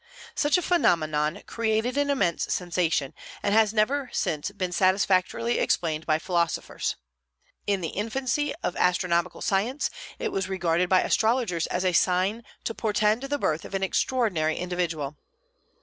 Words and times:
Such 0.33 0.57
a 0.57 0.63
phenomenon 0.63 1.43
created 1.45 1.95
an 1.95 2.09
immense 2.09 2.51
sensation, 2.51 3.13
and 3.43 3.53
has 3.53 3.71
never 3.71 4.09
since 4.11 4.49
been 4.49 4.71
satisfactorily 4.71 5.59
explained 5.59 6.07
by 6.07 6.17
philosophers. 6.17 6.95
In 7.67 7.81
the 7.81 7.89
infancy 7.89 8.51
of 8.63 8.75
astronomical 8.77 9.41
science 9.43 9.91
it 10.17 10.31
was 10.31 10.49
regarded 10.49 10.89
by 10.89 11.01
astrologers 11.01 11.67
as 11.67 11.85
a 11.85 11.93
sign 11.93 12.43
to 12.63 12.73
portend 12.73 13.21
the 13.21 13.37
birth 13.37 13.63
of 13.63 13.75
an 13.75 13.83
extraordinary 13.83 14.57
individual. 14.57 15.17